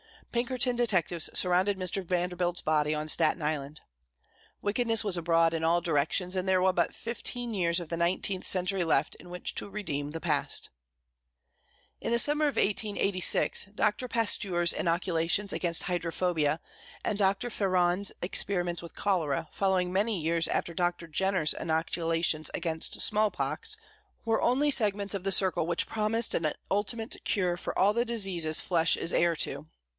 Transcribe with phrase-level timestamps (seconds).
[0.31, 2.03] Pinkerton detectives surrounded Mr.
[2.03, 3.81] Vanderbilt's body on Staten Island.
[4.61, 8.45] Wickedness was abroad in all directions, and there were but fifteen years of the nineteenth
[8.45, 10.69] century left in which to redeem the past.
[11.99, 16.61] In the summer of 1886, Doctor Pasteur's inoculations against hydrophobia,
[17.03, 23.29] and Doctor Ferron's experiments with cholera, following many years after Doctor Jenner's inoculations against small
[23.31, 23.75] pox,
[24.25, 28.61] were only segments of the circle which promised an ultimate cure for all the diseases
[28.61, 29.67] flesh is heir to.